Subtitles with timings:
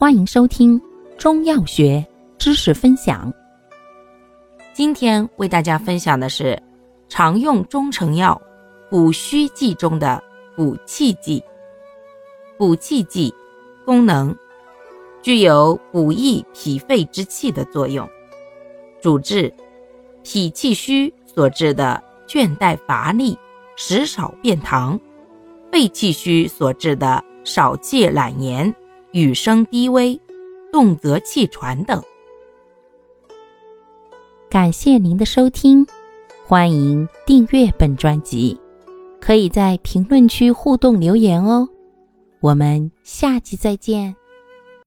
[0.00, 0.80] 欢迎收听
[1.18, 2.06] 中药学
[2.38, 3.32] 知识分享。
[4.72, 6.56] 今天为大家分享的是
[7.08, 8.40] 常用中成药
[8.88, 10.22] 补虚剂中的
[10.54, 11.42] 补气剂。
[12.56, 13.34] 补气剂
[13.84, 14.32] 功能
[15.20, 18.08] 具有补益脾肺之气的作用，
[19.02, 19.52] 主治
[20.22, 23.36] 脾气虚所致的倦怠乏力、
[23.74, 24.96] 食少便溏；
[25.72, 28.72] 肺气虚所致的少气懒言。
[29.18, 30.20] 语声低微、
[30.72, 32.00] 动则气喘等。
[34.48, 35.84] 感谢您的收听，
[36.46, 38.56] 欢迎订阅本专辑，
[39.20, 41.68] 可以在评论区互动留言哦。
[42.38, 44.14] 我们下期再见。